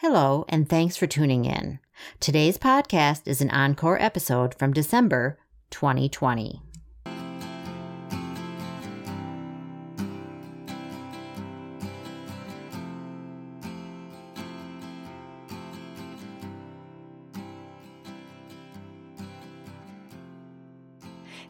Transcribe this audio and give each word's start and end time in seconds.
Hello, 0.00 0.44
and 0.48 0.68
thanks 0.68 0.96
for 0.96 1.08
tuning 1.08 1.44
in. 1.44 1.80
Today's 2.20 2.56
podcast 2.56 3.22
is 3.26 3.40
an 3.40 3.50
encore 3.50 4.00
episode 4.00 4.54
from 4.54 4.72
December 4.72 5.40
2020. 5.70 6.62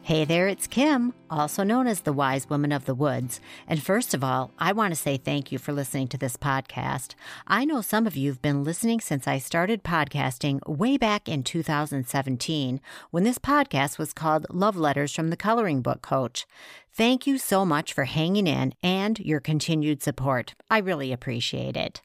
Hey 0.01 0.25
there, 0.25 0.47
it's 0.47 0.65
Kim, 0.65 1.13
also 1.29 1.61
known 1.61 1.85
as 1.85 2.01
the 2.01 2.13
Wise 2.13 2.49
Woman 2.49 2.71
of 2.71 2.85
the 2.85 2.95
Woods. 2.95 3.39
And 3.67 3.83
first 3.83 4.15
of 4.15 4.23
all, 4.23 4.51
I 4.57 4.71
want 4.71 4.91
to 4.91 4.99
say 4.99 5.17
thank 5.17 5.51
you 5.51 5.59
for 5.59 5.71
listening 5.71 6.07
to 6.07 6.17
this 6.17 6.35
podcast. 6.35 7.13
I 7.45 7.63
know 7.63 7.81
some 7.81 8.07
of 8.07 8.15
you 8.15 8.31
have 8.31 8.41
been 8.41 8.63
listening 8.63 9.01
since 9.01 9.27
I 9.27 9.37
started 9.37 9.83
podcasting 9.83 10.67
way 10.67 10.97
back 10.97 11.29
in 11.29 11.43
2017 11.43 12.81
when 13.11 13.23
this 13.23 13.37
podcast 13.37 13.99
was 13.99 14.13
called 14.13 14.47
Love 14.49 14.77
Letters 14.77 15.13
from 15.13 15.29
the 15.29 15.37
Coloring 15.37 15.81
Book 15.81 16.01
Coach. 16.01 16.47
Thank 16.91 17.27
you 17.27 17.37
so 17.37 17.63
much 17.63 17.93
for 17.93 18.05
hanging 18.05 18.47
in 18.47 18.73
and 18.81 19.19
your 19.19 19.39
continued 19.39 20.01
support. 20.01 20.55
I 20.71 20.79
really 20.79 21.13
appreciate 21.13 21.77
it. 21.77 22.01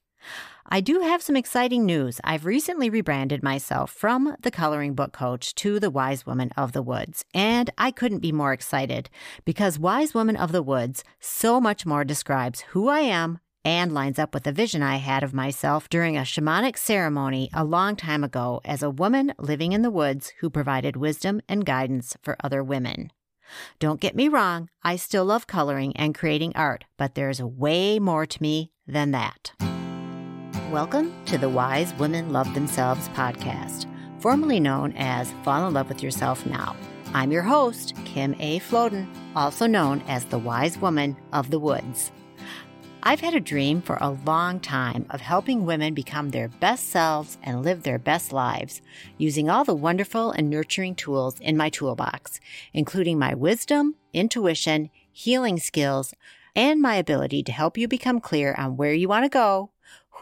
I 0.67 0.81
do 0.81 1.01
have 1.01 1.23
some 1.23 1.37
exciting 1.37 1.85
news. 1.85 2.21
I've 2.25 2.47
recently 2.47 2.89
rebranded 2.89 3.43
myself 3.43 3.91
from 3.91 4.35
the 4.41 4.51
coloring 4.51 4.95
book 4.95 5.13
coach 5.13 5.55
to 5.57 5.79
the 5.79 5.91
wise 5.91 6.25
woman 6.25 6.51
of 6.57 6.73
the 6.73 6.83
woods, 6.83 7.25
and 7.35 7.71
I 7.77 7.91
couldn't 7.91 8.21
be 8.21 8.33
more 8.33 8.53
excited 8.53 9.11
because 9.45 9.79
wise 9.79 10.15
woman 10.15 10.37
of 10.37 10.53
the 10.53 10.63
woods 10.63 11.05
so 11.21 11.61
much 11.61 11.85
more 11.85 12.05
describes 12.05 12.63
who 12.73 12.89
I 12.89 13.01
am 13.01 13.41
and 13.65 13.93
lines 13.93 14.19
up 14.19 14.35
with 14.35 14.45
the 14.45 14.53
vision 14.53 14.83
I 14.83 14.97
had 14.97 15.23
of 15.23 15.35
myself 15.35 15.89
during 15.89 16.17
a 16.17 16.23
shamanic 16.23 16.77
ceremony 16.77 17.51
a 17.53 17.65
long 17.65 17.97
time 17.97 18.23
ago 18.25 18.61
as 18.65 18.83
a 18.83 18.91
woman 18.91 19.33
living 19.39 19.73
in 19.73 19.83
the 19.83 19.91
woods 19.91 20.33
who 20.41 20.51
provided 20.51 20.97
wisdom 20.97 21.41
and 21.49 21.65
guidance 21.65 22.17
for 22.23 22.37
other 22.43 22.63
women. 22.63 23.11
Don't 23.79 24.01
get 24.01 24.17
me 24.17 24.29
wrong, 24.29 24.69
I 24.83 24.97
still 24.97 25.25
love 25.25 25.47
coloring 25.47 25.97
and 25.97 26.15
creating 26.15 26.53
art, 26.55 26.85
but 26.97 27.15
there's 27.15 27.43
way 27.43 27.99
more 27.99 28.27
to 28.27 28.43
me 28.43 28.73
than 28.87 29.11
that. 29.13 29.53
Welcome 30.71 31.13
to 31.27 31.37
the 31.37 31.49
Wise 31.49 31.93
Women 31.95 32.33
Love 32.33 32.53
Themselves 32.55 33.09
podcast, 33.11 33.87
formerly 34.19 34.59
known 34.59 34.95
as 34.97 35.31
Fall 35.45 35.69
in 35.69 35.75
Love 35.75 35.89
with 35.89 36.03
Yourself 36.03 36.45
Now. 36.47 36.75
I'm 37.13 37.31
your 37.31 37.43
host, 37.43 37.95
Kim 38.07 38.35
A. 38.41 38.61
Floden, 38.61 39.07
also 39.37 39.67
known 39.67 40.03
as 40.09 40.25
the 40.25 40.39
Wise 40.39 40.79
Woman 40.79 41.17
of 41.35 41.51
the 41.51 41.61
Woods. 41.61 42.11
I've 43.03 43.21
had 43.21 43.35
a 43.35 43.41
dream 43.41 43.83
for 43.83 43.99
a 44.01 44.17
long 44.25 44.59
time 44.59 45.05
of 45.11 45.21
helping 45.21 45.67
women 45.67 45.93
become 45.93 46.31
their 46.31 46.49
best 46.49 46.89
selves 46.89 47.37
and 47.43 47.63
live 47.63 47.83
their 47.83 47.99
best 47.99 48.33
lives 48.33 48.81
using 49.19 49.51
all 49.51 49.65
the 49.65 49.75
wonderful 49.75 50.33
and 50.33 50.49
nurturing 50.49 50.95
tools 50.95 51.39
in 51.41 51.59
my 51.59 51.69
toolbox, 51.69 52.41
including 52.73 53.19
my 53.19 53.35
wisdom, 53.35 53.97
intuition, 54.15 54.89
healing 55.13 55.61
skills, 55.61 56.15
and 56.57 56.81
my 56.81 56.97
ability 56.97 57.43
to 57.43 57.53
help 57.53 57.77
you 57.77 57.87
become 57.87 58.19
clear 58.19 58.55
on 58.57 58.79
where 58.79 58.95
you 58.95 59.09
want 59.09 59.25
to 59.25 59.29
go 59.29 59.71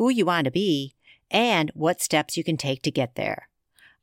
who 0.03 0.11
you 0.11 0.27
want 0.27 0.47
to 0.47 0.51
be, 0.51 0.97
and 1.31 1.71
what 1.75 2.03
steps 2.03 2.37
you 2.37 2.43
can 2.43 2.57
take 2.57 2.83
to 2.83 2.91
get 2.91 3.15
there. 3.15 3.49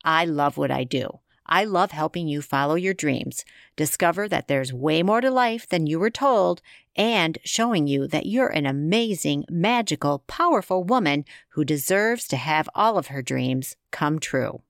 I 0.01 0.23
love 0.23 0.55
what 0.55 0.71
I 0.71 0.85
do. 0.85 1.19
I 1.45 1.65
love 1.65 1.91
helping 1.91 2.29
you 2.29 2.41
follow 2.41 2.75
your 2.75 2.93
dreams, 2.93 3.43
discover 3.75 4.29
that 4.29 4.47
there's 4.47 4.71
way 4.71 5.03
more 5.03 5.19
to 5.19 5.29
life 5.29 5.67
than 5.67 5.87
you 5.87 5.99
were 5.99 6.09
told, 6.09 6.61
and 6.95 7.37
showing 7.43 7.85
you 7.85 8.07
that 8.07 8.27
you're 8.27 8.47
an 8.47 8.65
amazing, 8.65 9.43
magical, 9.49 10.19
powerful 10.19 10.85
woman 10.85 11.25
who 11.49 11.65
deserves 11.65 12.29
to 12.29 12.37
have 12.37 12.69
all 12.73 12.97
of 12.97 13.07
her 13.07 13.21
dreams 13.21 13.75
come 13.91 14.19
true. 14.19 14.61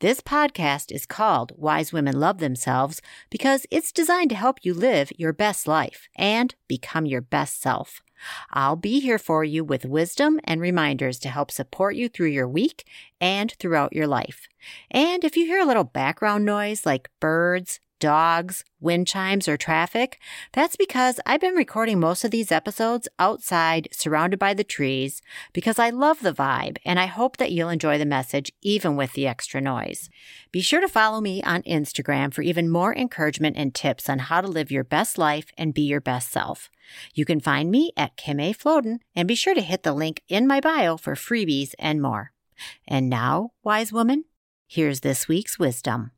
This 0.00 0.20
podcast 0.20 0.92
is 0.92 1.06
called 1.06 1.52
Wise 1.56 1.94
Women 1.94 2.20
Love 2.20 2.40
Themselves 2.40 3.00
because 3.30 3.64
it's 3.70 3.90
designed 3.90 4.28
to 4.28 4.36
help 4.36 4.58
you 4.62 4.74
live 4.74 5.12
your 5.16 5.32
best 5.32 5.66
life 5.66 6.10
and 6.14 6.54
become 6.68 7.06
your 7.06 7.22
best 7.22 7.62
self. 7.62 8.02
I'll 8.50 8.76
be 8.76 9.00
here 9.00 9.18
for 9.18 9.44
you 9.44 9.64
with 9.64 9.84
wisdom 9.84 10.40
and 10.44 10.60
reminders 10.60 11.18
to 11.20 11.28
help 11.28 11.50
support 11.50 11.94
you 11.94 12.08
through 12.08 12.28
your 12.28 12.48
week 12.48 12.86
and 13.20 13.52
throughout 13.52 13.92
your 13.92 14.06
life. 14.06 14.48
And 14.90 15.24
if 15.24 15.36
you 15.36 15.46
hear 15.46 15.60
a 15.60 15.66
little 15.66 15.84
background 15.84 16.44
noise 16.44 16.86
like 16.86 17.10
birds, 17.20 17.80
dogs, 18.02 18.64
wind 18.80 19.06
chimes, 19.06 19.46
or 19.46 19.56
traffic, 19.56 20.18
that's 20.52 20.74
because 20.74 21.20
I've 21.24 21.40
been 21.40 21.54
recording 21.54 22.00
most 22.00 22.24
of 22.24 22.32
these 22.32 22.50
episodes 22.50 23.06
outside, 23.20 23.86
surrounded 23.92 24.40
by 24.40 24.54
the 24.54 24.64
trees, 24.64 25.22
because 25.52 25.78
I 25.78 25.90
love 25.90 26.20
the 26.20 26.32
vibe 26.32 26.78
and 26.84 26.98
I 26.98 27.06
hope 27.06 27.36
that 27.36 27.52
you'll 27.52 27.68
enjoy 27.68 27.98
the 27.98 28.04
message 28.04 28.50
even 28.60 28.96
with 28.96 29.12
the 29.12 29.28
extra 29.28 29.60
noise. 29.60 30.10
Be 30.50 30.60
sure 30.60 30.80
to 30.80 30.88
follow 30.88 31.20
me 31.20 31.44
on 31.44 31.62
Instagram 31.62 32.34
for 32.34 32.42
even 32.42 32.68
more 32.68 32.92
encouragement 32.92 33.56
and 33.56 33.72
tips 33.72 34.10
on 34.10 34.18
how 34.18 34.40
to 34.40 34.48
live 34.48 34.72
your 34.72 34.82
best 34.82 35.16
life 35.16 35.52
and 35.56 35.72
be 35.72 35.82
your 35.82 36.00
best 36.00 36.32
self. 36.32 36.68
You 37.14 37.24
can 37.24 37.38
find 37.38 37.70
me 37.70 37.92
at 37.96 38.16
Kim 38.16 38.40
A. 38.40 38.52
Floden 38.52 38.98
and 39.14 39.28
be 39.28 39.36
sure 39.36 39.54
to 39.54 39.60
hit 39.60 39.84
the 39.84 39.92
link 39.92 40.22
in 40.28 40.48
my 40.48 40.58
bio 40.58 40.96
for 40.96 41.14
freebies 41.14 41.72
and 41.78 42.02
more. 42.02 42.32
And 42.88 43.08
now, 43.08 43.52
wise 43.62 43.92
woman, 43.92 44.24
here's 44.66 45.00
this 45.00 45.28
week's 45.28 45.56
wisdom. 45.56 46.10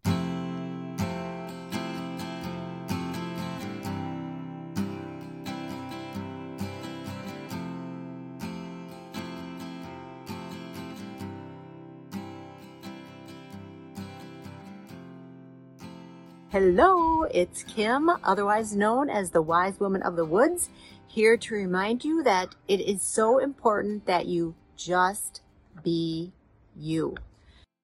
Hello, 16.54 17.24
it's 17.24 17.64
Kim, 17.64 18.08
otherwise 18.22 18.76
known 18.76 19.10
as 19.10 19.32
the 19.32 19.42
Wise 19.42 19.80
Woman 19.80 20.02
of 20.02 20.14
the 20.14 20.24
Woods, 20.24 20.70
here 21.04 21.36
to 21.36 21.52
remind 21.52 22.04
you 22.04 22.22
that 22.22 22.54
it 22.68 22.80
is 22.80 23.02
so 23.02 23.38
important 23.40 24.06
that 24.06 24.26
you 24.26 24.54
just 24.76 25.42
be 25.82 26.32
you. 26.76 27.16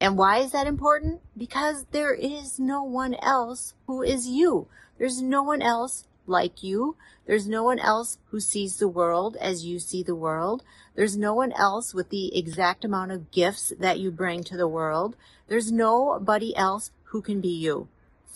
And 0.01 0.17
why 0.17 0.39
is 0.39 0.53
that 0.53 0.69
important? 0.69 1.21
Because 1.37 1.87
there 1.91 2.15
is 2.15 2.61
no 2.61 2.85
one 2.85 3.15
else 3.15 3.75
who 3.89 4.03
is 4.05 4.29
you. 4.29 4.69
There's 4.99 5.21
no 5.21 5.43
one 5.43 5.63
else 5.63 6.07
like 6.29 6.63
you. 6.63 6.95
There's 7.27 7.49
no 7.49 7.65
one 7.65 7.81
else 7.81 8.19
who 8.27 8.39
sees 8.39 8.77
the 8.77 8.87
world 8.87 9.37
as 9.41 9.65
you 9.65 9.81
see 9.81 10.05
the 10.05 10.15
world. 10.15 10.63
There's 10.95 11.17
no 11.17 11.35
one 11.35 11.51
else 11.55 11.93
with 11.93 12.11
the 12.11 12.39
exact 12.39 12.85
amount 12.85 13.11
of 13.11 13.33
gifts 13.33 13.73
that 13.81 13.99
you 13.99 14.13
bring 14.13 14.45
to 14.45 14.57
the 14.57 14.69
world. 14.69 15.17
There's 15.49 15.73
nobody 15.73 16.55
else 16.55 16.93
who 17.07 17.21
can 17.21 17.41
be 17.41 17.49
you 17.49 17.89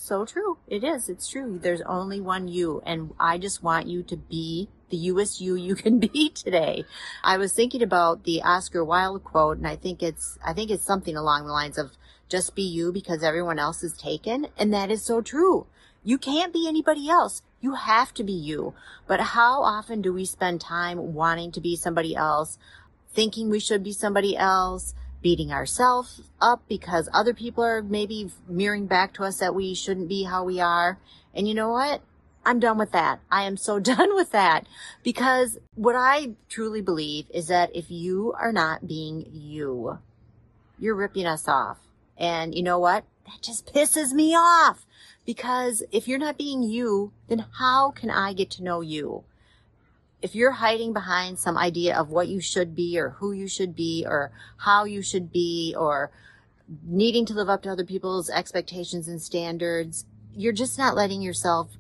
so 0.05 0.27
true. 0.27 0.59
It 0.69 0.85
is. 0.85 1.09
It's 1.09 1.29
true. 1.29 1.59
There's 1.59 1.81
only 1.83 2.21
one 2.21 2.47
you. 2.47 2.83
And 2.85 3.15
I 3.19 3.39
just 3.39 3.63
want 3.63 3.87
you 3.87 4.03
to 4.05 4.17
be 4.17 4.69
the 4.91 4.97
youest 4.97 5.41
you 5.41 5.55
you 5.55 5.75
can 5.85 5.99
be 5.99 6.29
today. 6.29 6.85
I 7.23 7.39
was 7.39 7.53
thinking 7.53 7.83
about 7.83 8.25
the 8.25 8.43
Oscar 8.43 8.85
Wilde 8.85 9.25
quote 9.25 9.57
and 9.57 9.67
I 9.67 9.77
think 9.77 10.03
it's, 10.03 10.39
I 10.45 10.53
think 10.53 10.71
it's 10.71 10.85
something 10.85 11.17
along 11.17 11.47
the 11.47 11.53
lines 11.53 11.79
of 11.79 11.93
just 12.29 12.55
be 12.55 12.63
you 12.63 12.93
because 12.93 13.23
everyone 13.23 13.59
else 13.59 13.83
is 13.83 13.95
taken. 13.95 14.49
And 14.59 14.73
that 14.75 14.91
is 14.91 15.03
so 15.05 15.23
true. 15.23 15.67
You 16.03 16.19
can't 16.19 16.53
be 16.53 16.69
anybody 16.69 17.09
else. 17.09 17.41
You 17.63 17.75
have 17.75 18.13
to 18.15 18.25
be 18.25 18.33
you. 18.33 18.75
But 19.07 19.21
how 19.21 19.63
often 19.63 20.03
do 20.03 20.13
we 20.13 20.27
spend 20.27 20.61
time 20.61 21.15
wanting 21.15 21.51
to 21.53 21.63
be 21.63 21.77
somebody 21.77 22.15
else, 22.15 22.59
thinking 23.15 23.49
we 23.49 23.61
should 23.61 23.83
be 23.83 23.93
somebody 23.93 24.37
else, 24.37 24.95
beating 25.25 25.51
ourselves 25.51 26.21
up 26.39 26.63
because 26.69 27.09
other 27.15 27.33
people 27.33 27.65
are 27.65 27.83
maybe 27.83 28.31
mirroring 28.47 28.87
back 28.87 29.15
to 29.15 29.25
us 29.25 29.39
that 29.39 29.55
we 29.55 29.75
shouldn't 29.75 30.07
be 30.07 30.25
how 30.25 30.45
we 30.45 30.61
are. 30.61 30.99
And 31.35 31.49
you 31.49 31.55
know 31.55 31.71
what? 31.71 32.03
I'm 32.45 32.61
done 32.61 32.77
with 32.77 32.93
that. 32.93 33.21
I 33.31 33.45
am 33.45 33.57
so 33.57 33.79
done 33.81 34.15
with 34.15 34.33
that 34.33 34.67
because 35.03 35.57
what 35.77 35.97
I 35.97 36.35
truly 36.51 36.83
believe 36.83 37.25
is 37.31 37.49
that 37.49 37.75
if 37.75 37.91
you 37.91 38.35
are 38.39 38.53
not 38.53 38.87
being 38.87 39.27
you, 39.33 39.99
you're 40.79 40.95
ripping 40.95 41.25
us 41.25 41.49
off. 41.49 41.79
And 42.19 42.55
you 42.55 42.63
know 42.63 42.79
what? 42.79 43.05
That 43.25 43.41
just 43.41 43.73
pisses 43.73 44.13
me 44.13 44.35
off 44.35 44.85
because 45.25 45.83
if 45.91 46.07
you're 46.07 46.19
not 46.19 46.37
being 46.37 46.63
you, 46.63 47.13
then 47.29 47.47
how 47.59 47.93
can 47.93 48.11
I 48.11 48.35
get 48.35 48.51
to 48.53 48.63
know 48.63 48.83
you? 48.83 49.25
If 50.25 50.35
you're 50.35 50.53
hiding 50.53 50.95
behind 50.95 51.39
some 51.39 51.59
idea 51.59 51.95
of 51.95 52.09
what 52.09 52.29
you 52.29 52.41
should 52.41 52.75
be 52.75 52.99
or 52.99 53.11
who 53.11 53.33
you 53.33 53.47
should 53.47 53.77
be 53.77 54.07
or 54.09 54.33
how 54.57 54.85
you 54.85 55.03
should 55.03 55.31
be 55.31 55.75
or 55.77 56.11
needing 56.83 57.27
to 57.27 57.35
live 57.35 57.51
up 57.51 57.61
to 57.63 57.69
other 57.69 57.85
people's 57.85 58.31
expectations 58.31 59.07
and 59.07 59.21
standards, 59.21 60.07
you're 60.35 60.55
just 60.55 60.79
not 60.79 60.97
letting 60.97 61.21
yourself 61.21 61.73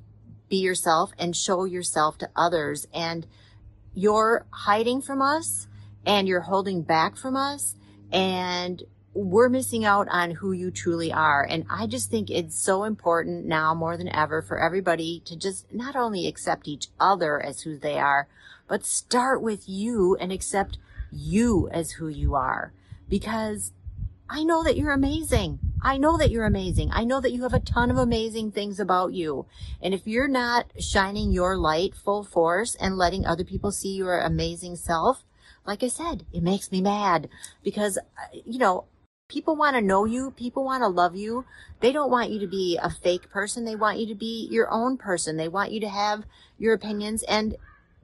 be 0.50 0.58
yourself 0.58 1.12
and 1.18 1.34
show 1.34 1.64
yourself 1.64 2.18
to 2.18 2.28
others. 2.36 2.86
And 2.92 3.26
you're 3.94 4.44
hiding 4.50 5.00
from 5.00 5.22
us 5.22 5.66
and 6.04 6.28
you're 6.28 6.42
holding 6.42 6.82
back 6.82 7.16
from 7.16 7.36
us 7.36 7.76
and 8.12 8.82
we're 9.14 9.48
missing 9.48 9.84
out 9.84 10.08
on 10.10 10.32
who 10.32 10.52
you 10.52 10.70
truly 10.70 11.12
are. 11.12 11.46
And 11.48 11.64
I 11.70 11.86
just 11.86 12.10
think 12.10 12.30
it's 12.30 12.56
so 12.56 12.84
important 12.84 13.46
now 13.46 13.72
more 13.74 13.96
than 13.96 14.08
ever 14.08 14.42
for 14.42 14.58
everybody 14.58 15.22
to 15.26 15.36
just 15.36 15.72
not 15.72 15.94
only 15.96 16.26
accept 16.26 16.68
each 16.68 16.88
other 16.98 17.40
as 17.40 17.62
who 17.62 17.78
they 17.78 17.98
are, 17.98 18.28
but 18.66 18.84
start 18.84 19.40
with 19.40 19.68
you 19.68 20.16
and 20.16 20.32
accept 20.32 20.78
you 21.12 21.68
as 21.70 21.92
who 21.92 22.08
you 22.08 22.34
are 22.34 22.72
because 23.08 23.72
I 24.28 24.42
know 24.42 24.64
that 24.64 24.76
you're 24.76 24.92
amazing. 24.92 25.58
I 25.82 25.98
know 25.98 26.16
that 26.16 26.30
you're 26.30 26.46
amazing. 26.46 26.90
I 26.92 27.04
know 27.04 27.20
that 27.20 27.32
you 27.32 27.42
have 27.42 27.52
a 27.52 27.60
ton 27.60 27.90
of 27.90 27.98
amazing 27.98 28.52
things 28.52 28.80
about 28.80 29.12
you. 29.12 29.46
And 29.82 29.92
if 29.92 30.06
you're 30.06 30.28
not 30.28 30.72
shining 30.80 31.30
your 31.30 31.56
light 31.58 31.94
full 31.94 32.24
force 32.24 32.74
and 32.74 32.96
letting 32.96 33.26
other 33.26 33.44
people 33.44 33.70
see 33.70 33.94
your 33.94 34.18
amazing 34.18 34.76
self, 34.76 35.24
like 35.66 35.82
I 35.82 35.88
said, 35.88 36.24
it 36.32 36.42
makes 36.42 36.72
me 36.72 36.80
mad 36.80 37.28
because, 37.62 37.98
uh, 37.98 38.38
you 38.44 38.58
know, 38.58 38.86
people 39.28 39.56
want 39.56 39.74
to 39.74 39.82
know 39.82 40.04
you. 40.04 40.30
People 40.30 40.64
want 40.64 40.82
to 40.82 40.88
love 40.88 41.16
you. 41.16 41.44
They 41.80 41.92
don't 41.92 42.10
want 42.10 42.30
you 42.30 42.38
to 42.40 42.46
be 42.46 42.78
a 42.80 42.88
fake 42.88 43.30
person. 43.30 43.64
They 43.64 43.76
want 43.76 43.98
you 43.98 44.06
to 44.06 44.14
be 44.14 44.48
your 44.50 44.70
own 44.70 44.96
person. 44.96 45.36
They 45.36 45.48
want 45.48 45.72
you 45.72 45.80
to 45.80 45.88
have 45.88 46.24
your 46.58 46.74
opinions 46.74 47.22
and 47.24 47.56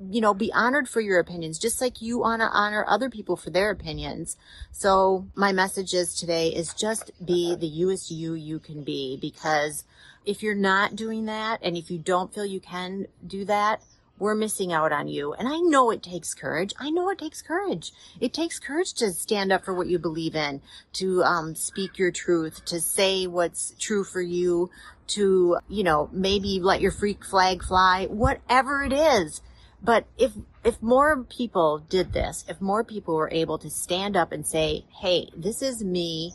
you 0.09 0.23
know, 0.23 0.33
be 0.33 0.51
honored 0.55 0.89
for 0.89 1.03
your 1.03 1.19
opinions, 1.19 1.59
just 1.59 1.79
like 1.79 2.01
you 2.01 2.21
want 2.21 2.41
to 2.41 2.49
honor 2.49 2.87
other 2.89 3.11
people 3.11 3.37
for 3.37 3.51
their 3.51 3.71
opinions. 3.71 4.39
So 4.73 5.27
my 5.35 5.53
message 5.53 5.93
is 5.93 6.15
today 6.15 6.49
is 6.49 6.73
just 6.73 7.11
be 7.23 7.55
the 7.55 7.67
youest 7.67 8.11
you 8.11 8.33
you 8.33 8.59
can 8.59 8.83
be 8.83 9.19
because 9.21 9.85
if 10.25 10.43
you're 10.43 10.55
not 10.55 10.97
doing 10.97 11.27
that 11.27 11.59
and 11.63 11.77
if 11.77 11.91
you 11.91 11.99
don't 11.99 12.33
feel 12.33 12.47
you 12.47 12.61
can 12.61 13.09
do 13.27 13.45
that, 13.45 13.83
we're 14.21 14.35
missing 14.35 14.73
out 14.73 14.93
on 14.93 15.09
you. 15.09 15.33
And 15.33 15.49
I 15.49 15.59
know 15.59 15.91
it 15.91 16.03
takes 16.03 16.35
courage. 16.35 16.73
I 16.79 16.91
know 16.91 17.11
it 17.11 17.19
takes 17.19 17.43
courage. 17.43 17.93
It 18.21 18.33
takes 18.33 18.59
courage 18.59 18.93
to 18.95 19.13
stand 19.13 19.53
up 19.53 19.65
for 19.65 19.75
what 19.75 19.89
you 19.89 19.99
believe 19.99 20.37
in, 20.37 20.61
to 20.95 21.25
um, 21.25 21.55
speak 21.55 21.99
your 21.99 22.13
truth, 22.13 22.65
to 22.67 22.81
say 22.81 23.27
what's 23.27 23.75
true 23.79 24.05
for 24.05 24.23
you, 24.23 24.71
to, 25.09 25.59
you 25.69 25.83
know, 25.83 26.09
maybe 26.13 26.61
let 26.61 26.81
your 26.81 26.93
freak 26.93 27.25
flag 27.25 27.65
fly, 27.65 28.07
whatever 28.07 28.85
it 28.85 28.93
is 28.93 29.41
but 29.83 30.07
if, 30.19 30.33
if 30.63 30.83
more 30.83 31.25
people 31.25 31.79
did 31.79 32.13
this, 32.13 32.45
if 32.49 32.61
more 32.61 32.85
people 32.85 33.15
were 33.15 33.31
able 33.33 33.59
to 33.59 33.71
stand 33.71 34.17
up 34.17 34.33
and 34.33 34.47
say, 34.47 34.85
Hey, 35.01 35.29
this 35.37 35.63
is 35.63 35.83
me. 35.83 36.33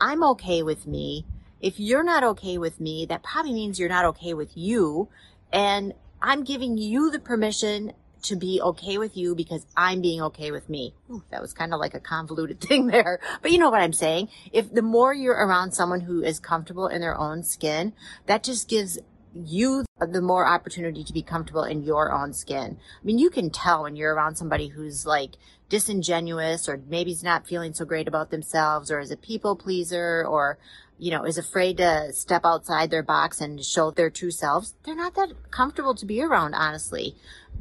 I'm 0.00 0.24
okay 0.24 0.62
with 0.62 0.86
me. 0.86 1.24
If 1.60 1.78
you're 1.78 2.02
not 2.02 2.24
okay 2.24 2.58
with 2.58 2.80
me, 2.80 3.06
that 3.06 3.22
probably 3.22 3.52
means 3.52 3.78
you're 3.78 3.88
not 3.88 4.04
okay 4.06 4.34
with 4.34 4.56
you. 4.56 5.08
And 5.52 5.94
I'm 6.22 6.44
giving 6.44 6.78
you 6.78 7.10
the 7.10 7.18
permission 7.18 7.92
to 8.22 8.36
be 8.36 8.60
okay 8.62 8.96
with 8.96 9.16
you 9.16 9.34
because 9.34 9.66
I'm 9.76 10.00
being 10.00 10.22
okay 10.22 10.52
with 10.52 10.68
me. 10.68 10.94
Ooh, 11.10 11.24
that 11.30 11.42
was 11.42 11.52
kind 11.52 11.74
of 11.74 11.80
like 11.80 11.94
a 11.94 12.00
convoluted 12.00 12.60
thing 12.68 12.86
there. 12.86 13.20
But 13.42 13.50
you 13.50 13.58
know 13.58 13.70
what 13.70 13.82
I'm 13.82 13.92
saying? 13.92 14.28
If 14.52 14.72
the 14.72 14.82
more 14.82 15.12
you're 15.12 15.34
around 15.34 15.72
someone 15.72 16.02
who 16.02 16.22
is 16.22 16.38
comfortable 16.38 16.86
in 16.86 17.00
their 17.00 17.18
own 17.18 17.42
skin, 17.42 17.92
that 18.26 18.44
just 18.44 18.68
gives 18.68 18.98
you 19.34 19.84
the 20.06 20.20
more 20.22 20.46
opportunity 20.46 21.04
to 21.04 21.12
be 21.12 21.22
comfortable 21.22 21.64
in 21.64 21.82
your 21.82 22.12
own 22.12 22.32
skin. 22.32 22.78
I 22.80 23.04
mean, 23.04 23.18
you 23.18 23.30
can 23.30 23.50
tell 23.50 23.82
when 23.82 23.96
you're 23.96 24.14
around 24.14 24.36
somebody 24.36 24.68
who's 24.68 25.06
like 25.06 25.32
disingenuous 25.68 26.68
or 26.68 26.80
maybe 26.88 27.12
is 27.12 27.22
not 27.22 27.46
feeling 27.46 27.72
so 27.72 27.84
great 27.84 28.08
about 28.08 28.30
themselves 28.30 28.90
or 28.90 29.00
is 29.00 29.10
a 29.10 29.16
people 29.16 29.56
pleaser 29.56 30.24
or, 30.26 30.58
you 30.98 31.10
know, 31.10 31.24
is 31.24 31.38
afraid 31.38 31.78
to 31.78 32.12
step 32.12 32.42
outside 32.44 32.90
their 32.90 33.02
box 33.02 33.40
and 33.40 33.64
show 33.64 33.90
their 33.90 34.10
true 34.10 34.30
selves. 34.30 34.74
They're 34.84 34.94
not 34.94 35.14
that 35.14 35.32
comfortable 35.50 35.94
to 35.94 36.06
be 36.06 36.20
around, 36.22 36.54
honestly. 36.54 37.16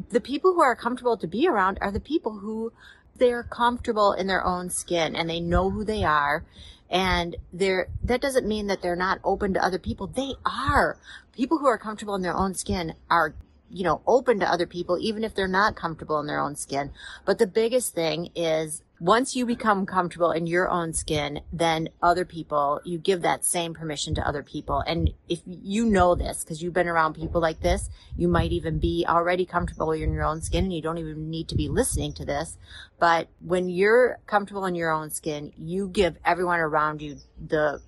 The 0.09 0.21
people 0.21 0.53
who 0.53 0.61
are 0.61 0.75
comfortable 0.75 1.17
to 1.17 1.27
be 1.27 1.47
around 1.47 1.77
are 1.81 1.91
the 1.91 1.99
people 1.99 2.39
who 2.39 2.73
they're 3.15 3.43
comfortable 3.43 4.13
in 4.13 4.27
their 4.27 4.43
own 4.43 4.69
skin 4.69 5.15
and 5.15 5.29
they 5.29 5.39
know 5.39 5.69
who 5.69 5.83
they 5.83 6.03
are 6.03 6.43
and 6.91 7.37
they're 7.53 7.87
that 8.03 8.21
doesn't 8.21 8.45
mean 8.45 8.67
that 8.67 8.81
they're 8.81 8.95
not 8.95 9.19
open 9.23 9.53
to 9.53 9.63
other 9.63 9.79
people. 9.79 10.07
They 10.07 10.33
are. 10.45 10.97
People 11.33 11.59
who 11.59 11.67
are 11.67 11.77
comfortable 11.77 12.15
in 12.15 12.21
their 12.21 12.35
own 12.35 12.53
skin 12.53 12.93
are 13.09 13.33
you 13.69 13.83
know 13.83 14.01
open 14.05 14.39
to 14.41 14.51
other 14.51 14.67
people 14.67 14.97
even 14.99 15.23
if 15.23 15.33
they're 15.33 15.47
not 15.47 15.75
comfortable 15.75 16.19
in 16.19 16.27
their 16.27 16.39
own 16.39 16.55
skin. 16.55 16.91
But 17.25 17.39
the 17.39 17.47
biggest 17.47 17.95
thing 17.95 18.29
is 18.35 18.83
once 19.01 19.35
you 19.35 19.47
become 19.47 19.83
comfortable 19.83 20.29
in 20.29 20.45
your 20.45 20.69
own 20.69 20.93
skin, 20.93 21.41
then 21.51 21.89
other 22.03 22.23
people, 22.23 22.79
you 22.83 22.99
give 22.99 23.23
that 23.23 23.43
same 23.43 23.73
permission 23.73 24.13
to 24.13 24.27
other 24.27 24.43
people. 24.43 24.79
And 24.85 25.11
if 25.27 25.41
you 25.47 25.85
know 25.85 26.13
this, 26.13 26.43
because 26.43 26.61
you've 26.61 26.75
been 26.75 26.87
around 26.87 27.15
people 27.15 27.41
like 27.41 27.61
this, 27.61 27.89
you 28.15 28.27
might 28.27 28.51
even 28.51 28.77
be 28.77 29.03
already 29.09 29.43
comfortable 29.43 29.91
in 29.91 30.13
your 30.13 30.23
own 30.23 30.43
skin 30.43 30.65
and 30.65 30.73
you 30.73 30.83
don't 30.83 30.99
even 30.99 31.31
need 31.31 31.47
to 31.47 31.55
be 31.55 31.67
listening 31.67 32.13
to 32.13 32.25
this. 32.25 32.59
But 32.99 33.27
when 33.39 33.69
you're 33.69 34.19
comfortable 34.27 34.65
in 34.65 34.75
your 34.75 34.91
own 34.91 35.09
skin, 35.09 35.51
you 35.57 35.87
give 35.87 36.17
everyone 36.23 36.59
around 36.59 37.01
you 37.01 37.17
the 37.43 37.81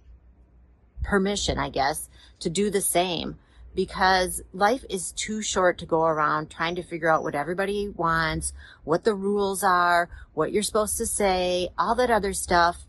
permission, 1.04 1.60
I 1.60 1.70
guess, 1.70 2.10
to 2.40 2.50
do 2.50 2.72
the 2.72 2.82
same 2.82 3.38
because 3.76 4.42
life 4.54 4.86
is 4.90 5.12
too 5.12 5.42
short 5.42 5.78
to 5.80 5.86
go 5.86 6.04
around 6.04 6.50
trying 6.50 6.76
to 6.76 6.84
figure 6.84 7.10
out 7.10 7.24
what 7.24 7.36
everybody 7.36 7.90
wants, 7.90 8.54
what 8.84 9.04
the 9.04 9.16
rules 9.16 9.64
are, 9.64 10.10
what 10.34 10.52
you're 10.52 10.64
supposed 10.64 10.98
to 10.98 11.06
say, 11.06 11.70
all 11.78 11.96
that 11.96 12.12
other 12.12 12.34
stuff. 12.34 12.86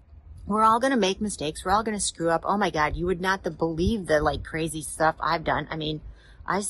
We're 0.46 0.62
all 0.62 0.80
going 0.80 0.92
to 0.92 0.98
make 0.98 1.20
mistakes. 1.20 1.64
We're 1.64 1.72
all 1.72 1.82
going 1.82 1.96
to 1.96 2.04
screw 2.04 2.30
up. 2.30 2.42
Oh 2.44 2.58
my 2.58 2.70
God. 2.70 2.96
You 2.96 3.06
would 3.06 3.20
not 3.20 3.42
believe 3.56 4.06
the 4.06 4.20
like 4.20 4.44
crazy 4.44 4.82
stuff 4.82 5.16
I've 5.20 5.44
done. 5.44 5.66
I 5.70 5.76
mean, 5.76 6.02
I, 6.46 6.62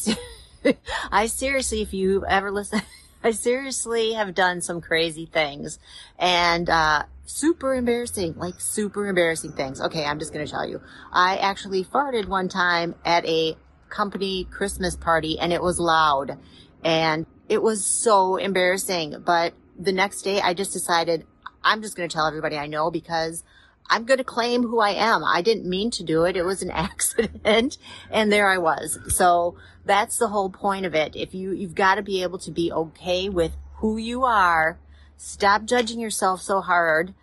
I 1.11 1.27
seriously, 1.27 1.83
if 1.83 1.93
you 1.93 2.25
ever 2.27 2.53
listen, 2.53 2.83
I 3.25 3.33
seriously 3.33 4.13
have 4.13 4.35
done 4.35 4.61
some 4.61 4.81
crazy 4.81 5.27
things 5.27 5.79
and, 6.19 6.71
uh, 6.71 7.05
super 7.27 7.75
embarrassing, 7.75 8.35
like 8.37 8.61
super 8.61 9.07
embarrassing 9.07 9.53
things. 9.53 9.81
Okay. 9.81 10.05
I'm 10.05 10.19
just 10.19 10.33
going 10.33 10.45
to 10.47 10.53
tell 10.53 10.69
you. 10.69 10.81
I 11.11 11.39
actually 11.39 11.83
farted 11.83 12.27
one 12.27 12.49
time 12.49 12.95
at 13.05 13.27
a 13.27 13.57
company 13.95 14.45
Christmas 14.51 14.97
party 14.97 15.39
and 15.39 15.53
it 15.53 15.63
was 15.63 15.79
loud 15.79 16.39
and 16.83 17.27
it 17.49 17.63
was 17.63 17.87
so 17.87 18.37
embarrassing. 18.37 19.23
But 19.25 19.55
the 19.79 19.93
next 19.93 20.23
day 20.23 20.41
I 20.41 20.55
just 20.55 20.73
decided 20.73 21.27
I'm 21.63 21.81
just 21.81 21.97
going 21.97 22.09
to 22.09 22.15
tell 22.15 22.27
everybody 22.27 22.57
I 22.57 22.67
know 22.67 22.91
because 22.91 23.45
I'm 23.89 24.05
going 24.05 24.19
to 24.19 24.25
claim 24.25 24.63
who 24.63 24.81
I 24.81 24.91
am. 24.91 25.23
I 25.25 25.43
didn't 25.43 25.69
mean 25.69 25.91
to 25.93 26.03
do 26.03 26.25
it. 26.25 26.37
It 26.37 26.45
was 26.45 26.63
an 26.63 26.71
accident 26.89 27.79
and 28.11 28.33
there 28.33 28.49
I 28.49 28.59
was. 28.59 28.99
So 29.09 29.57
that's 29.85 30.17
the 30.17 30.29
whole 30.29 30.51
point 30.51 30.87
of 30.87 30.95
it. 30.95 31.15
If 31.15 31.35
you, 31.35 31.53
you've 31.53 31.75
got 31.75 31.95
to 31.95 32.03
be 32.03 32.23
able 32.23 32.39
to 32.41 32.51
be 32.51 32.73
okay 32.73 33.29
with 33.29 33.53
who 33.77 33.97
you 33.97 34.25
are. 34.25 34.79
Stop 35.17 35.65
judging 35.65 36.01
yourself 36.01 36.43
so 36.43 36.61
hard 36.61 37.15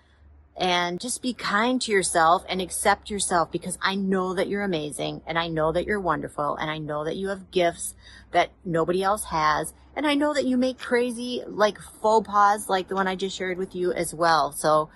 and 0.57 0.99
just 0.99 1.21
be 1.21 1.33
kind 1.33 1.81
to 1.81 1.91
yourself 1.91 2.43
and 2.49 2.61
accept 2.61 3.09
yourself 3.09 3.51
because 3.51 3.77
I 3.81 3.95
know 3.95 4.33
that 4.33 4.47
you're 4.47 4.63
amazing 4.63 5.21
and 5.25 5.39
I 5.39 5.47
know 5.47 5.71
that 5.71 5.85
you're 5.85 5.99
wonderful 5.99 6.55
and 6.55 6.69
I 6.69 6.77
know 6.77 7.03
that 7.05 7.15
you 7.15 7.29
have 7.29 7.51
gifts 7.51 7.95
that 8.31 8.51
nobody 8.65 9.03
else 9.03 9.25
has. 9.25 9.73
And 9.95 10.07
I 10.07 10.13
know 10.13 10.33
that 10.33 10.45
you 10.45 10.57
make 10.57 10.79
crazy, 10.79 11.43
like 11.47 11.77
faux 11.79 12.27
pas 12.27 12.69
like 12.69 12.87
the 12.87 12.95
one 12.95 13.07
I 13.07 13.15
just 13.15 13.35
shared 13.35 13.57
with 13.57 13.75
you 13.75 13.91
as 13.91 14.13
well. 14.13 14.51
So 14.51 14.89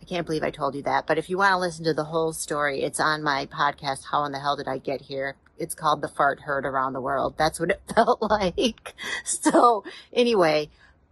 I 0.00 0.04
can't 0.04 0.26
believe 0.26 0.42
I 0.42 0.50
told 0.50 0.74
you 0.74 0.82
that. 0.82 1.06
But 1.06 1.18
if 1.18 1.28
you 1.30 1.38
want 1.38 1.52
to 1.52 1.58
listen 1.58 1.84
to 1.84 1.94
the 1.94 2.04
whole 2.04 2.32
story, 2.32 2.82
it's 2.82 3.00
on 3.00 3.22
my 3.22 3.46
podcast, 3.46 4.04
How 4.10 4.24
in 4.24 4.32
the 4.32 4.38
Hell 4.38 4.56
Did 4.56 4.68
I 4.68 4.78
Get 4.78 5.02
Here? 5.02 5.36
It's 5.58 5.74
called 5.74 6.02
The 6.02 6.08
Fart 6.08 6.40
Heard 6.40 6.66
Around 6.66 6.92
the 6.92 7.00
World. 7.00 7.34
That's 7.36 7.58
what 7.58 7.70
it 7.70 7.80
felt 7.94 8.22
like. 8.22 8.94
So 9.24 9.84
anyway, 10.12 10.68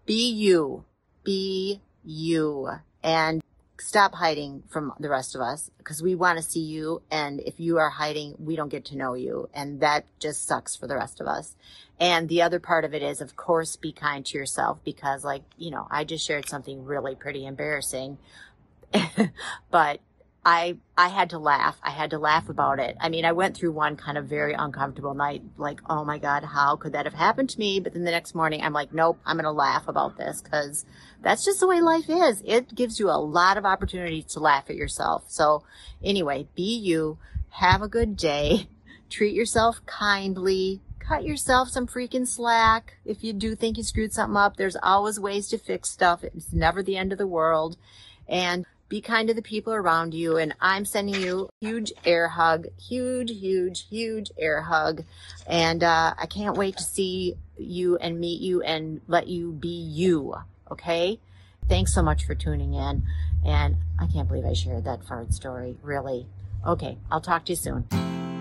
be 0.07 0.31
you. 0.31 0.85
Be 1.25 1.81
you. 2.05 2.71
And 3.03 3.43
stop 3.79 4.15
hiding 4.15 4.63
from 4.69 4.93
the 5.01 5.09
rest 5.09 5.35
of 5.35 5.41
us 5.41 5.71
because 5.79 6.03
we 6.03 6.15
want 6.15 6.39
to 6.39 6.45
see 6.45 6.61
you. 6.61 7.03
And 7.11 7.41
if 7.41 7.59
you 7.59 7.79
are 7.79 7.91
hiding, 7.91 8.35
we 8.39 8.57
don't 8.57 8.69
get 8.69 8.85
to 8.87 8.97
know 8.97 9.15
you. 9.15 9.49
And 9.53 9.81
that 9.81 10.05
just 10.21 10.47
sucks 10.47 10.77
for 10.77 10.87
the 10.87 10.97
rest 10.97 11.21
of 11.21 11.27
us. 11.27 11.57
And 11.99 12.29
the 12.29 12.43
other 12.43 12.61
part 12.61 12.85
of 12.85 12.95
it 12.95 13.03
is, 13.03 13.21
of 13.21 13.37
course, 13.37 13.77
be 13.77 13.93
kind 13.93 14.25
to 14.27 14.39
yourself 14.39 14.79
because 14.85 15.25
like, 15.25 15.43
you 15.57 15.71
know, 15.71 15.87
I 15.91 16.05
just 16.05 16.27
shared 16.27 16.49
something 16.49 16.85
really 16.85 17.15
pretty 17.15 17.47
embarrassing, 17.47 18.19
but 19.71 20.01
I 20.45 20.77
I 20.97 21.09
had 21.09 21.31
to 21.31 21.39
laugh. 21.39 21.79
I 21.83 21.91
had 21.91 22.11
to 22.11 22.19
laugh 22.19 22.49
about 22.49 22.79
it. 22.79 22.97
I 23.01 23.09
mean, 23.09 23.25
I 23.25 23.33
went 23.33 23.57
through 23.57 23.73
one 23.73 23.97
kind 23.97 24.19
of 24.19 24.27
very 24.27 24.53
uncomfortable 24.53 25.15
night, 25.15 25.43
like, 25.57 25.81
oh 25.89 26.05
my 26.05 26.19
God, 26.19 26.45
how 26.45 26.77
could 26.77 26.93
that 26.93 27.07
have 27.07 27.15
happened 27.15 27.51
to 27.51 27.59
me? 27.59 27.81
But 27.81 27.95
then 27.95 28.05
the 28.05 28.11
next 28.11 28.35
morning, 28.35 28.63
I'm 28.63 28.73
like, 28.73 28.93
nope, 28.93 29.19
I'm 29.25 29.39
to 29.39 29.51
laugh 29.51 29.89
about 29.89 30.19
this 30.19 30.43
because 30.43 30.85
that's 31.23 31.45
just 31.45 31.61
the 31.61 31.67
way 31.67 31.81
life 31.81 32.09
is. 32.09 32.43
It 32.45 32.75
gives 32.75 33.01
you 33.01 33.09
a 33.09 33.19
lot 33.19 33.57
of 33.57 33.65
opportunity 33.65 34.23
to 34.23 34.41
laugh 34.41 34.69
at 34.69 34.77
yourself. 34.77 35.25
So 35.29 35.65
anyway, 36.03 36.47
be 36.55 36.77
you. 36.77 37.19
Have 37.51 37.83
a 37.83 37.89
good 37.89 38.17
day. 38.17 38.69
Treat 39.11 39.35
yourself 39.35 39.81
kindly. 39.87 40.81
Cut 40.99 41.25
yourself 41.25 41.69
some 41.69 41.87
freaking 41.87 42.27
slack. 42.27 42.99
If 43.05 43.23
you 43.25 43.33
do 43.33 43.55
think 43.55 43.77
you 43.77 43.83
screwed 43.83 44.13
something 44.13 44.37
up, 44.37 44.57
there's 44.57 44.77
always 44.83 45.21
ways 45.21 45.49
to 45.49 45.59
fix 45.59 45.91
stuff. 45.91 46.25
It's 46.25 46.53
never 46.53 46.83
the 46.83 46.97
end 46.97 47.13
of 47.13 47.19
the 47.19 47.27
world. 47.27 47.77
And 48.27 48.65
be 48.89 49.01
kind 49.01 49.29
to 49.29 49.35
the 49.35 49.43
people 49.43 49.73
around 49.73 50.15
you. 50.15 50.37
And 50.37 50.55
I'm 50.61 50.85
sending 50.85 51.17
you 51.17 51.49
huge 51.61 51.93
air 52.05 52.29
hug, 52.29 52.67
huge, 52.81 53.31
huge, 53.31 53.89
huge 53.89 54.31
air 54.39 54.63
hug. 54.63 55.05
And 55.47 55.83
uh, 55.83 56.15
I 56.19 56.27
can't 56.27 56.57
wait 56.57 56.77
to 56.77 56.83
see 56.83 57.35
you 57.59 57.97
and 57.97 58.21
meet 58.21 58.41
you 58.41 58.63
and 58.63 59.01
let 59.09 59.29
you 59.29 59.53
be 59.53 59.69
you. 59.69 60.35
Okay. 60.71 61.21
Thanks 61.69 61.95
so 61.95 62.03
much 62.03 62.25
for 62.25 62.35
tuning 62.35 62.75
in. 62.75 63.03
And 63.45 63.77
I 63.99 64.07
can't 64.07 64.29
believe 64.29 64.45
I 64.45 64.53
shared 64.53 64.85
that 64.85 65.05
fart 65.05 65.33
story. 65.33 65.77
Really. 65.83 66.27
Okay. 66.67 66.99
I'll 67.11 67.21
talk 67.21 67.45
to 67.47 67.53
you 67.53 67.57
soon. 67.57 68.34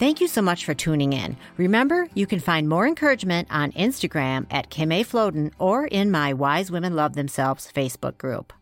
Thank 0.00 0.20
you 0.22 0.28
so 0.28 0.40
much 0.40 0.64
for 0.64 0.72
tuning 0.72 1.12
in. 1.12 1.36
Remember, 1.58 2.08
you 2.14 2.26
can 2.26 2.40
find 2.40 2.66
more 2.66 2.86
encouragement 2.86 3.48
on 3.50 3.72
Instagram 3.72 4.46
at 4.50 4.70
Kim 4.70 4.92
A. 4.92 5.04
Floden 5.04 5.52
or 5.58 5.86
in 5.86 6.10
my 6.10 6.32
Wise 6.32 6.70
Women 6.70 6.96
Love 6.96 7.12
Themselves 7.12 7.70
Facebook 7.70 8.16
group. 8.16 8.54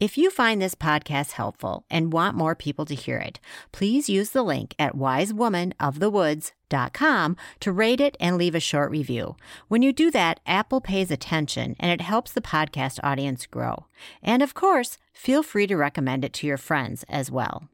If 0.00 0.18
you 0.18 0.30
find 0.30 0.60
this 0.60 0.74
podcast 0.74 1.30
helpful 1.30 1.84
and 1.88 2.12
want 2.12 2.36
more 2.36 2.56
people 2.56 2.84
to 2.86 2.94
hear 2.96 3.18
it, 3.18 3.38
please 3.70 4.08
use 4.08 4.30
the 4.30 4.42
link 4.42 4.74
at 4.76 4.96
wisewomanofthewoods.com 4.96 7.36
to 7.60 7.72
rate 7.72 8.00
it 8.00 8.16
and 8.18 8.36
leave 8.36 8.56
a 8.56 8.60
short 8.60 8.90
review. 8.90 9.36
When 9.68 9.82
you 9.82 9.92
do 9.92 10.10
that, 10.10 10.40
Apple 10.44 10.80
pays 10.80 11.12
attention 11.12 11.76
and 11.78 11.92
it 11.92 12.00
helps 12.00 12.32
the 12.32 12.40
podcast 12.40 12.98
audience 13.04 13.46
grow. 13.46 13.86
And 14.24 14.42
of 14.42 14.54
course, 14.54 14.98
feel 15.12 15.44
free 15.44 15.68
to 15.68 15.76
recommend 15.76 16.24
it 16.24 16.32
to 16.32 16.48
your 16.48 16.58
friends 16.58 17.04
as 17.08 17.30
well. 17.30 17.68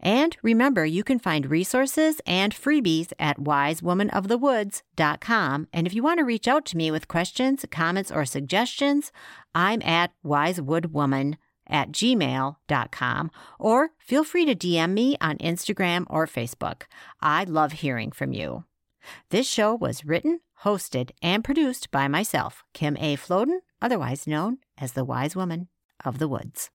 And 0.00 0.36
remember, 0.42 0.84
you 0.84 1.02
can 1.02 1.18
find 1.18 1.50
resources 1.50 2.20
and 2.26 2.54
freebies 2.54 3.12
at 3.18 3.38
wisewomanofthewoods.com. 3.38 5.68
And 5.72 5.86
if 5.86 5.94
you 5.94 6.02
want 6.02 6.18
to 6.18 6.24
reach 6.24 6.48
out 6.48 6.66
to 6.66 6.76
me 6.76 6.90
with 6.90 7.08
questions, 7.08 7.64
comments, 7.70 8.10
or 8.10 8.24
suggestions, 8.24 9.12
I'm 9.54 9.80
at 9.82 10.12
wisewoodwoman 10.24 11.36
at 11.68 11.90
gmail.com 11.90 13.30
or 13.58 13.90
feel 13.98 14.24
free 14.24 14.44
to 14.44 14.54
DM 14.54 14.92
me 14.92 15.16
on 15.20 15.38
Instagram 15.38 16.04
or 16.08 16.26
Facebook. 16.26 16.82
I 17.20 17.44
love 17.44 17.72
hearing 17.72 18.12
from 18.12 18.32
you. 18.32 18.64
This 19.30 19.48
show 19.48 19.74
was 19.74 20.04
written, 20.04 20.40
hosted, 20.62 21.10
and 21.22 21.44
produced 21.44 21.90
by 21.90 22.08
myself, 22.08 22.64
Kim 22.72 22.96
A. 22.98 23.16
Floden, 23.16 23.58
otherwise 23.80 24.26
known 24.26 24.58
as 24.78 24.92
the 24.92 25.04
Wise 25.04 25.36
Woman 25.36 25.68
of 26.04 26.18
the 26.18 26.28
Woods. 26.28 26.64